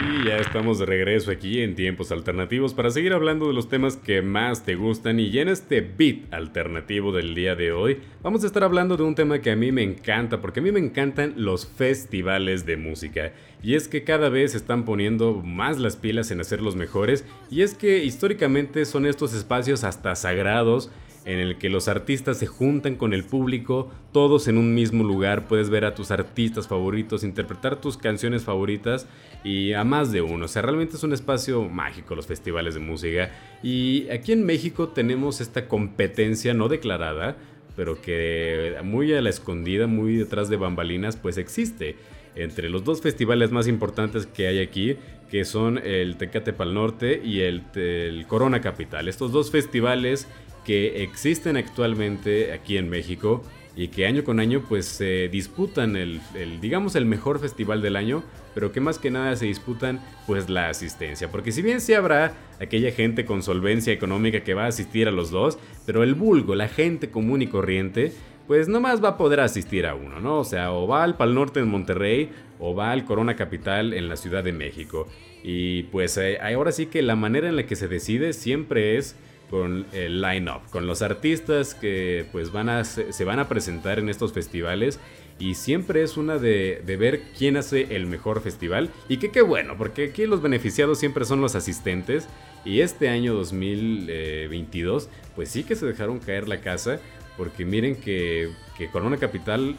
Y 0.00 0.26
ya 0.26 0.36
estamos 0.36 0.78
de 0.78 0.86
regreso 0.86 1.30
aquí 1.30 1.60
en 1.60 1.74
tiempos 1.74 2.12
alternativos 2.12 2.72
para 2.72 2.90
seguir 2.90 3.12
hablando 3.12 3.48
de 3.48 3.52
los 3.52 3.68
temas 3.68 3.96
que 3.96 4.22
más 4.22 4.64
te 4.64 4.74
gustan 4.74 5.20
y 5.20 5.36
en 5.38 5.48
este 5.48 5.82
beat 5.82 6.32
alternativo 6.32 7.12
del 7.12 7.34
día 7.34 7.54
de 7.54 7.72
hoy 7.72 8.00
vamos 8.22 8.42
a 8.42 8.46
estar 8.46 8.64
hablando 8.64 8.96
de 8.96 9.02
un 9.02 9.14
tema 9.14 9.40
que 9.40 9.50
a 9.50 9.56
mí 9.56 9.70
me 9.70 9.82
encanta 9.82 10.40
porque 10.40 10.60
a 10.60 10.62
mí 10.62 10.72
me 10.72 10.80
encantan 10.80 11.34
los 11.36 11.66
festivales 11.66 12.64
de 12.64 12.78
música. 12.78 13.32
Y 13.62 13.74
es 13.74 13.86
que 13.86 14.02
cada 14.02 14.30
vez 14.30 14.54
están 14.54 14.86
poniendo 14.86 15.34
más 15.34 15.78
las 15.78 15.96
pilas 15.96 16.30
en 16.30 16.40
hacer 16.40 16.62
los 16.62 16.74
mejores 16.74 17.26
y 17.50 17.60
es 17.60 17.74
que 17.74 18.02
históricamente 18.02 18.86
son 18.86 19.04
estos 19.04 19.34
espacios 19.34 19.84
hasta 19.84 20.16
sagrados 20.16 20.90
en 21.24 21.38
el 21.38 21.58
que 21.58 21.70
los 21.70 21.88
artistas 21.88 22.38
se 22.38 22.46
juntan 22.46 22.96
con 22.96 23.12
el 23.12 23.24
público, 23.24 23.90
todos 24.12 24.48
en 24.48 24.58
un 24.58 24.74
mismo 24.74 25.04
lugar, 25.04 25.46
puedes 25.46 25.70
ver 25.70 25.84
a 25.84 25.94
tus 25.94 26.10
artistas 26.10 26.66
favoritos, 26.66 27.22
interpretar 27.22 27.80
tus 27.80 27.96
canciones 27.96 28.42
favoritas 28.42 29.06
y 29.44 29.72
a 29.72 29.84
más 29.84 30.10
de 30.12 30.20
uno. 30.20 30.46
O 30.46 30.48
sea, 30.48 30.62
realmente 30.62 30.96
es 30.96 31.02
un 31.02 31.12
espacio 31.12 31.62
mágico 31.68 32.14
los 32.14 32.26
festivales 32.26 32.74
de 32.74 32.80
música. 32.80 33.30
Y 33.62 34.08
aquí 34.10 34.32
en 34.32 34.44
México 34.44 34.88
tenemos 34.88 35.40
esta 35.40 35.68
competencia 35.68 36.54
no 36.54 36.68
declarada, 36.68 37.36
pero 37.76 38.00
que 38.02 38.76
muy 38.82 39.14
a 39.14 39.22
la 39.22 39.30
escondida, 39.30 39.86
muy 39.86 40.16
detrás 40.16 40.48
de 40.48 40.56
bambalinas, 40.56 41.16
pues 41.16 41.38
existe. 41.38 41.96
Entre 42.34 42.70
los 42.70 42.82
dos 42.84 43.02
festivales 43.02 43.50
más 43.50 43.68
importantes 43.68 44.26
que 44.26 44.46
hay 44.46 44.60
aquí, 44.60 44.96
que 45.30 45.44
son 45.44 45.78
el 45.78 46.16
Tecate 46.16 46.52
Pal 46.52 46.74
Norte 46.74 47.20
y 47.22 47.40
el, 47.40 47.62
el 47.74 48.26
Corona 48.26 48.60
Capital. 48.60 49.08
Estos 49.08 49.32
dos 49.32 49.50
festivales 49.50 50.28
que 50.64 51.02
existen 51.02 51.56
actualmente 51.56 52.52
aquí 52.52 52.76
en 52.76 52.88
México 52.88 53.42
y 53.74 53.88
que 53.88 54.06
año 54.06 54.22
con 54.22 54.38
año 54.38 54.62
pues 54.68 54.86
se 54.86 55.28
disputan 55.28 55.96
el, 55.96 56.20
digamos 56.60 56.94
el 56.94 57.06
mejor 57.06 57.38
festival 57.38 57.80
del 57.80 57.96
año 57.96 58.22
pero 58.54 58.70
que 58.70 58.80
más 58.80 58.98
que 58.98 59.10
nada 59.10 59.34
se 59.34 59.46
disputan 59.46 59.98
pues 60.26 60.50
la 60.50 60.68
asistencia. 60.68 61.30
Porque 61.30 61.52
si 61.52 61.62
bien 61.62 61.80
sí 61.80 61.94
habrá 61.94 62.34
aquella 62.60 62.92
gente 62.92 63.24
con 63.24 63.42
solvencia 63.42 63.92
económica 63.92 64.44
que 64.44 64.52
va 64.52 64.64
a 64.64 64.68
asistir 64.68 65.08
a 65.08 65.10
los 65.10 65.30
dos 65.30 65.58
pero 65.86 66.02
el 66.02 66.14
vulgo 66.14 66.54
la 66.54 66.68
gente 66.68 67.10
común 67.10 67.42
y 67.42 67.46
corriente 67.46 68.12
pues 68.46 68.68
nomás 68.68 69.02
va 69.02 69.10
a 69.10 69.16
poder 69.16 69.40
asistir 69.40 69.86
a 69.86 69.94
uno 69.94 70.20
no 70.20 70.40
o 70.40 70.44
sea 70.44 70.72
o 70.72 70.86
va 70.86 71.02
al 71.02 71.16
Pal 71.16 71.34
Norte 71.34 71.60
en 71.60 71.68
Monterrey 71.68 72.30
o 72.58 72.74
va 72.74 72.92
al 72.92 73.04
Corona 73.04 73.34
Capital 73.36 73.92
en 73.92 74.08
la 74.08 74.16
Ciudad 74.16 74.44
de 74.44 74.52
México. 74.52 75.08
Y 75.42 75.84
pues 75.84 76.16
eh, 76.18 76.38
ahora 76.40 76.70
sí 76.70 76.86
que 76.86 77.02
la 77.02 77.16
manera 77.16 77.48
en 77.48 77.56
la 77.56 77.66
que 77.66 77.74
se 77.74 77.88
decide 77.88 78.32
siempre 78.32 78.96
es 78.96 79.16
con 79.52 79.84
el 79.92 80.22
line-up, 80.22 80.62
con 80.70 80.86
los 80.86 81.02
artistas 81.02 81.74
que 81.74 82.24
pues 82.32 82.52
van 82.52 82.70
a, 82.70 82.84
se 82.84 83.24
van 83.26 83.38
a 83.38 83.50
presentar 83.50 83.98
en 83.98 84.08
estos 84.08 84.32
festivales 84.32 84.98
y 85.38 85.56
siempre 85.56 86.02
es 86.02 86.16
una 86.16 86.38
de, 86.38 86.82
ver 86.98 87.20
quién 87.36 87.58
hace 87.58 87.94
el 87.94 88.06
mejor 88.06 88.40
festival. 88.40 88.88
Y 89.10 89.18
que 89.18 89.30
qué 89.30 89.42
bueno, 89.42 89.74
porque 89.76 90.06
aquí 90.06 90.24
los 90.24 90.40
beneficiados 90.40 90.98
siempre 90.98 91.26
son 91.26 91.42
los 91.42 91.54
asistentes. 91.54 92.28
Y 92.64 92.80
este 92.80 93.10
año 93.10 93.34
2022 93.34 95.10
pues 95.36 95.50
sí 95.50 95.64
que 95.64 95.76
se 95.76 95.84
dejaron 95.84 96.18
caer 96.18 96.48
la 96.48 96.62
casa 96.62 96.98
porque 97.36 97.66
miren 97.66 97.96
que, 97.96 98.48
que 98.78 98.88
Corona 98.88 99.18
Capital 99.18 99.76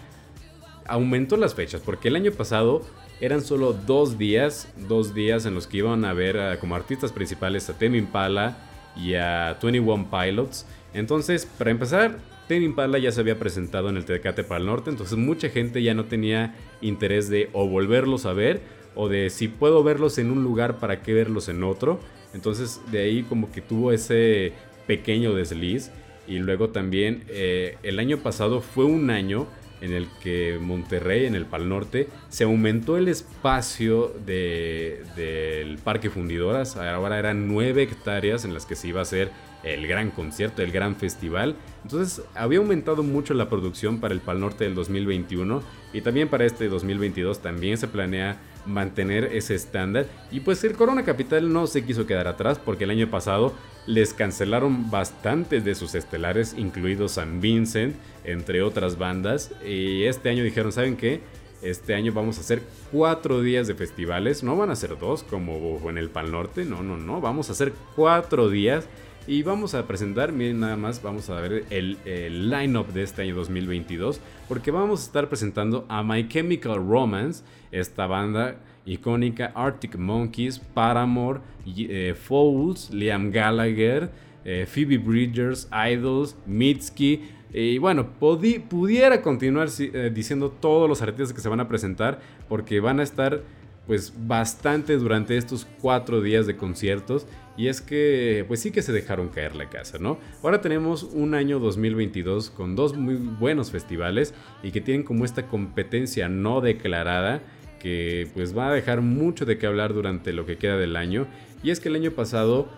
aumentó 0.86 1.36
las 1.36 1.56
fechas 1.56 1.82
porque 1.84 2.10
el 2.10 2.16
año 2.16 2.32
pasado 2.32 2.84
eran 3.22 3.42
solo 3.42 3.74
dos 3.74 4.20
días, 4.20 4.68
dos 4.88 5.16
días 5.16 5.48
en 5.48 5.56
los 5.56 5.66
que 5.66 5.78
iban 5.78 6.06
a 6.06 6.14
ver 6.14 6.60
como 6.60 6.76
artistas 6.76 7.12
principales 7.12 7.68
a 7.72 7.78
Temi 7.80 7.98
Impala, 7.98 8.70
y 8.96 9.16
a 9.16 9.58
21 9.62 10.10
Pilots. 10.10 10.66
Entonces, 10.94 11.46
para 11.46 11.72
empezar, 11.72 12.18
Ten 12.48 12.62
Impala 12.62 13.00
ya 13.00 13.12
se 13.12 13.22
había 13.22 13.40
presentado 13.40 13.90
en 13.90 13.98
el 13.98 14.06
Tecate 14.06 14.44
para 14.44 14.60
el 14.60 14.66
Norte, 14.66 14.90
entonces 14.90 15.18
mucha 15.18 15.50
gente 15.50 15.82
ya 15.82 15.94
no 15.94 16.06
tenía 16.06 16.56
interés 16.82 17.30
de 17.30 17.50
o 17.54 17.68
volverlos 17.68 18.26
a 18.26 18.34
ver 18.34 18.62
o 18.96 19.10
de 19.10 19.30
si 19.30 19.48
puedo 19.48 19.84
verlos 19.84 20.18
en 20.18 20.30
un 20.30 20.44
lugar, 20.44 20.78
¿para 20.80 21.02
qué 21.02 21.14
verlos 21.14 21.50
en 21.50 21.64
otro? 21.64 22.00
Entonces 22.34 22.82
de 22.92 23.02
ahí 23.02 23.24
como 23.24 23.52
que 23.52 23.62
tuvo 23.62 23.92
ese 23.92 24.54
pequeño 24.88 25.34
desliz. 25.34 25.92
Y 26.26 26.40
luego 26.40 26.70
también 26.70 27.26
eh, 27.28 27.78
el 27.84 28.00
año 28.00 28.20
pasado 28.20 28.62
fue 28.62 28.86
un 28.86 29.10
año 29.10 29.48
en 29.82 29.92
el 29.92 30.08
que 30.22 30.58
Monterrey, 30.62 31.26
en 31.26 31.36
el 31.36 31.46
Pal 31.46 31.68
Norte, 31.68 32.08
se 32.30 32.46
aumentó 32.46 32.98
el 32.98 33.10
espacio 33.10 34.14
del 34.26 35.03
Parque 35.84 36.10
Fundidoras. 36.10 36.78
Ahora 36.78 37.20
eran 37.20 37.48
nueve 37.48 37.84
hectáreas 37.84 38.46
en 38.46 38.54
las 38.54 38.66
que 38.66 38.76
se 38.76 38.88
iba 38.88 39.00
a 39.00 39.04
hacer 39.04 39.32
el 39.64 39.88
gran 39.88 40.12
concierto, 40.12 40.62
el 40.62 40.72
gran 40.72 40.96
festival. 40.96 41.56
Entonces 41.84 42.26
había 42.36 42.60
aumentado 42.60 43.04
mucho 43.04 43.34
la 43.34 43.50
producción 43.50 44.00
para 44.00 44.14
el 44.14 44.20
Pal 44.20 44.40
Norte 44.40 44.66
del 44.66 44.76
2021 44.76 45.62
y 45.94 46.02
también 46.02 46.28
para 46.28 46.46
este 46.46 46.68
2022 46.68 47.42
también 47.42 47.78
se 47.78 47.88
planea 47.88 48.38
mantener 48.66 49.26
ese 49.26 49.56
estándar. 49.56 50.06
Y 50.32 50.42
pues 50.42 50.64
el 50.64 50.74
Corona 50.74 51.04
Capital 51.04 51.52
no 51.52 51.68
se 51.68 51.84
quiso 51.84 52.06
quedar 52.06 52.28
atrás 52.28 52.60
porque 52.60 52.86
el 52.86 52.92
año 52.92 53.10
pasado 53.10 53.54
les 53.86 54.14
cancelaron 54.14 54.90
bastantes 54.90 55.66
de 55.66 55.76
sus 55.76 55.96
estelares, 55.96 56.56
incluido 56.58 57.10
San 57.10 57.42
Vincent, 57.42 57.96
entre 58.24 58.62
otras 58.62 58.98
bandas. 58.98 59.52
Y 59.66 60.04
este 60.04 60.30
año 60.30 60.44
dijeron, 60.44 60.72
¿saben 60.72 60.96
qué? 60.96 61.22
Este 61.64 61.96
año 61.96 62.12
vamos 62.12 62.38
a 62.38 62.42
hacer 62.42 62.62
cuatro 62.92 63.42
días 63.42 63.68
de 63.68 63.76
festivales. 63.76 64.44
No 64.44 64.58
van 64.58 64.70
a 64.70 64.76
ser 64.76 64.98
dos 65.00 65.24
como 65.24 65.90
en 65.90 65.98
el 65.98 66.10
Pal 66.10 66.32
Norte. 66.32 66.66
No, 66.66 66.84
no, 66.84 66.98
no. 66.98 67.22
Vamos 67.22 67.50
a 67.50 67.54
hacer 67.54 67.74
cuatro 67.96 68.50
días. 68.50 68.88
Y 69.26 69.42
vamos 69.42 69.74
a 69.74 69.88
presentar, 69.88 70.34
miren 70.34 70.60
nada 70.60 70.76
más, 70.76 71.02
vamos 71.02 71.30
a 71.30 71.40
ver 71.40 71.64
el, 71.70 71.98
el 72.04 72.50
line-up 72.50 72.92
de 72.92 73.04
este 73.04 73.22
año 73.22 73.36
2022. 73.36 74.20
Porque 74.50 74.70
vamos 74.70 75.02
a 75.02 75.06
estar 75.06 75.30
presentando 75.30 75.86
a 75.88 76.04
My 76.04 76.28
Chemical 76.28 76.76
Romance, 76.76 77.46
esta 77.72 78.06
banda 78.06 78.58
icónica, 78.86 79.54
Arctic 79.56 79.96
Monkeys, 79.96 80.60
Paramore, 80.60 81.40
eh, 81.66 82.14
Fouls, 82.22 82.90
Liam 82.92 83.32
Gallagher, 83.32 84.12
eh, 84.44 84.66
Phoebe 84.70 84.98
Bridgers, 84.98 85.70
Idols, 85.72 86.36
Mitski. 86.46 87.22
Y 87.54 87.78
bueno, 87.78 88.08
pudiera 88.20 89.22
continuar 89.22 89.70
eh, 89.80 90.12
diciendo 90.14 90.50
todos 90.50 90.90
los 90.90 91.02
artistas 91.02 91.34
que 91.34 91.42
se 91.42 91.50
van 91.50 91.60
a 91.60 91.68
presentar 91.68 92.20
porque 92.50 92.80
van 92.80 93.00
a 93.00 93.04
estar 93.04 93.44
pues 93.86 94.14
bastante 94.28 94.98
durante 94.98 95.38
estos 95.38 95.68
cuatro 95.82 96.22
días 96.22 96.48
de 96.48 96.56
conciertos 96.56 97.28
y 97.58 97.68
es 97.68 97.82
que 97.82 98.46
pues 98.48 98.62
sí 98.62 98.72
que 98.72 98.82
se 98.82 98.92
dejaron 98.92 99.30
caer 99.30 99.56
la 99.56 99.70
casa, 99.70 99.98
¿no? 100.00 100.18
Ahora 100.42 100.62
tenemos 100.62 101.04
un 101.04 101.36
año 101.36 101.60
2022 101.60 102.50
con 102.50 102.76
dos 102.76 102.96
muy 102.96 103.16
buenos 103.16 103.72
festivales 103.72 104.34
y 104.64 104.72
que 104.72 104.82
tienen 104.82 105.04
como 105.04 105.26
esta 105.26 105.48
competencia 105.48 106.30
no 106.30 106.62
declarada 106.62 107.42
que 107.80 108.30
pues 108.34 108.58
va 108.58 108.70
a 108.70 108.74
dejar 108.74 109.02
mucho 109.02 109.46
de 109.46 109.58
qué 109.58 109.68
hablar 109.68 109.94
durante 109.94 110.32
lo 110.32 110.46
que 110.46 110.58
queda 110.58 110.78
del 110.78 110.96
año. 110.96 111.28
Y 111.62 111.70
es 111.70 111.82
que 111.82 111.90
el 111.90 111.96
año 111.96 112.12
pasado 112.12 112.70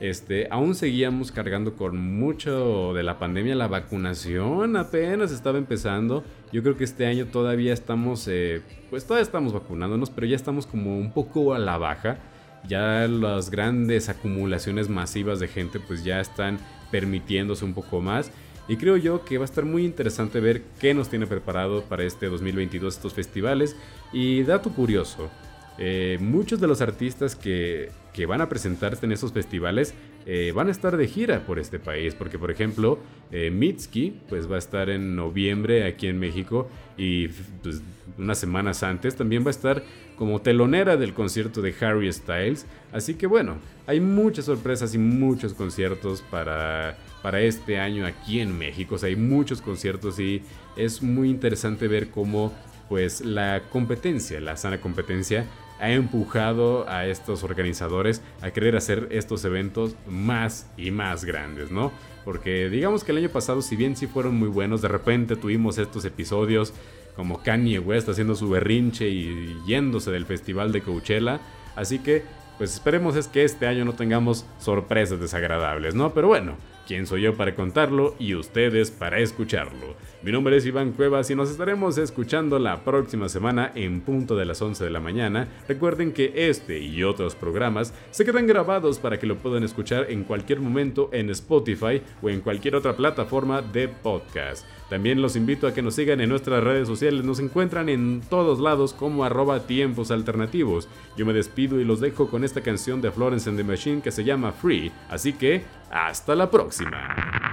este, 0.00 0.48
aún 0.50 0.74
seguíamos 0.74 1.30
cargando 1.30 1.76
con 1.76 1.96
mucho 1.96 2.92
de 2.94 3.02
la 3.02 3.18
pandemia, 3.18 3.54
la 3.54 3.68
vacunación 3.68 4.76
apenas 4.76 5.30
estaba 5.30 5.58
empezando. 5.58 6.24
Yo 6.52 6.62
creo 6.62 6.76
que 6.76 6.84
este 6.84 7.06
año 7.06 7.26
todavía 7.26 7.72
estamos, 7.72 8.26
eh, 8.28 8.62
pues 8.90 9.04
todavía 9.04 9.22
estamos 9.22 9.52
vacunándonos, 9.52 10.10
pero 10.10 10.26
ya 10.26 10.36
estamos 10.36 10.66
como 10.66 10.98
un 10.98 11.12
poco 11.12 11.54
a 11.54 11.58
la 11.58 11.78
baja. 11.78 12.18
Ya 12.66 13.06
las 13.08 13.50
grandes 13.50 14.08
acumulaciones 14.08 14.88
masivas 14.88 15.38
de 15.38 15.48
gente 15.48 15.78
pues 15.80 16.02
ya 16.02 16.20
están 16.20 16.58
permitiéndose 16.90 17.64
un 17.64 17.74
poco 17.74 18.00
más. 18.00 18.30
Y 18.66 18.76
creo 18.76 18.96
yo 18.96 19.24
que 19.24 19.36
va 19.36 19.44
a 19.44 19.46
estar 19.46 19.64
muy 19.64 19.84
interesante 19.84 20.40
ver 20.40 20.62
qué 20.80 20.94
nos 20.94 21.10
tiene 21.10 21.26
preparado 21.26 21.82
para 21.82 22.04
este 22.04 22.26
2022 22.26 22.96
estos 22.96 23.12
festivales. 23.12 23.76
Y 24.12 24.42
dato 24.42 24.70
curioso, 24.70 25.30
eh, 25.78 26.18
muchos 26.20 26.60
de 26.60 26.66
los 26.68 26.80
artistas 26.80 27.34
que, 27.34 27.90
que, 28.12 28.26
van 28.26 28.40
a 28.40 28.48
presentarse 28.48 29.04
en 29.06 29.12
estos 29.12 29.32
festivales 29.32 29.94
eh, 30.26 30.52
van 30.54 30.68
a 30.68 30.70
estar 30.70 30.96
de 30.96 31.06
gira 31.08 31.44
por 31.44 31.58
este 31.58 31.78
país, 31.78 32.14
porque 32.14 32.38
por 32.38 32.50
ejemplo 32.50 32.98
eh, 33.32 33.50
Mitski 33.50 34.14
pues 34.28 34.50
va 34.50 34.54
a 34.54 34.58
estar 34.58 34.88
en 34.88 35.16
noviembre 35.16 35.84
aquí 35.84 36.06
en 36.06 36.18
México 36.18 36.68
y 36.96 37.28
pues, 37.62 37.82
unas 38.16 38.38
semanas 38.38 38.82
antes 38.82 39.16
también 39.16 39.42
va 39.42 39.48
a 39.48 39.50
estar 39.50 39.82
como 40.16 40.40
telonera 40.40 40.96
del 40.96 41.12
concierto 41.12 41.60
de 41.60 41.74
Harry 41.80 42.10
Styles, 42.12 42.66
así 42.92 43.14
que 43.14 43.26
bueno, 43.26 43.56
hay 43.86 43.98
muchas 43.98 44.44
sorpresas 44.44 44.94
y 44.94 44.98
muchos 44.98 45.52
conciertos 45.52 46.22
para, 46.22 46.96
para 47.20 47.40
este 47.40 47.78
año 47.78 48.06
aquí 48.06 48.38
en 48.38 48.56
México, 48.56 48.96
hay 49.02 49.16
muchos 49.16 49.60
conciertos 49.60 50.20
y 50.20 50.40
es 50.76 51.02
muy 51.02 51.28
interesante 51.28 51.88
ver 51.88 52.10
cómo 52.10 52.52
pues 52.88 53.22
la 53.22 53.62
competencia, 53.70 54.40
la 54.40 54.56
sana 54.56 54.80
competencia, 54.80 55.46
ha 55.84 55.92
empujado 55.92 56.88
a 56.88 57.06
estos 57.06 57.42
organizadores 57.44 58.22
a 58.40 58.50
querer 58.50 58.74
hacer 58.74 59.08
estos 59.10 59.44
eventos 59.44 59.96
más 60.08 60.66
y 60.78 60.90
más 60.90 61.26
grandes, 61.26 61.70
¿no? 61.70 61.92
Porque 62.24 62.70
digamos 62.70 63.04
que 63.04 63.12
el 63.12 63.18
año 63.18 63.28
pasado, 63.28 63.60
si 63.60 63.76
bien 63.76 63.94
sí 63.94 64.06
fueron 64.06 64.34
muy 64.34 64.48
buenos, 64.48 64.80
de 64.80 64.88
repente 64.88 65.36
tuvimos 65.36 65.76
estos 65.76 66.06
episodios 66.06 66.72
como 67.16 67.42
Kanye 67.42 67.80
West 67.80 68.08
haciendo 68.08 68.34
su 68.34 68.48
berrinche 68.48 69.08
y 69.08 69.58
yéndose 69.66 70.10
del 70.10 70.24
festival 70.24 70.72
de 70.72 70.80
Coachella. 70.80 71.40
Así 71.76 71.98
que, 71.98 72.22
pues 72.56 72.72
esperemos 72.72 73.14
es 73.14 73.28
que 73.28 73.44
este 73.44 73.66
año 73.66 73.84
no 73.84 73.92
tengamos 73.92 74.46
sorpresas 74.58 75.20
desagradables, 75.20 75.94
¿no? 75.94 76.14
Pero 76.14 76.28
bueno, 76.28 76.56
quién 76.86 77.06
soy 77.06 77.22
yo 77.22 77.34
para 77.34 77.54
contarlo 77.54 78.14
y 78.18 78.34
ustedes 78.34 78.90
para 78.90 79.18
escucharlo. 79.18 79.94
Mi 80.22 80.32
nombre 80.32 80.56
es 80.56 80.64
Iván 80.64 80.92
Cuevas 80.92 81.30
y 81.30 81.34
nos 81.34 81.50
estaremos 81.50 81.98
escuchando 81.98 82.58
la 82.58 82.82
próxima 82.82 83.28
semana 83.28 83.72
en 83.74 84.00
punto 84.00 84.36
de 84.36 84.46
las 84.46 84.62
11 84.62 84.84
de 84.84 84.90
la 84.90 85.00
mañana. 85.00 85.48
Recuerden 85.68 86.12
que 86.12 86.32
este 86.48 86.78
y 86.78 87.02
otros 87.02 87.34
programas 87.34 87.92
se 88.10 88.24
quedan 88.24 88.46
grabados 88.46 88.98
para 88.98 89.18
que 89.18 89.26
lo 89.26 89.36
puedan 89.36 89.64
escuchar 89.64 90.10
en 90.10 90.24
cualquier 90.24 90.60
momento 90.60 91.10
en 91.12 91.28
Spotify 91.30 92.00
o 92.22 92.30
en 92.30 92.40
cualquier 92.40 92.74
otra 92.76 92.96
plataforma 92.96 93.60
de 93.60 93.88
podcast. 93.88 94.66
También 94.88 95.20
los 95.20 95.34
invito 95.34 95.66
a 95.66 95.74
que 95.74 95.82
nos 95.82 95.94
sigan 95.94 96.20
en 96.20 96.28
nuestras 96.28 96.62
redes 96.62 96.86
sociales, 96.86 97.24
nos 97.24 97.40
encuentran 97.40 97.88
en 97.88 98.20
todos 98.28 98.60
lados 98.60 98.92
como 98.92 99.24
arroba 99.24 99.66
tiempos 99.66 100.10
alternativos. 100.10 100.88
Yo 101.16 101.26
me 101.26 101.32
despido 101.32 101.80
y 101.80 101.84
los 101.84 102.00
dejo 102.00 102.28
con 102.28 102.44
esta 102.44 102.60
canción 102.60 103.00
de 103.00 103.10
Florence 103.10 103.48
and 103.48 103.58
the 103.58 103.64
Machine 103.64 104.02
que 104.02 104.12
se 104.12 104.24
llama 104.24 104.52
Free, 104.52 104.92
así 105.08 105.32
que 105.32 105.62
hasta 105.94 106.34
la 106.34 106.50
próxima. 106.50 107.43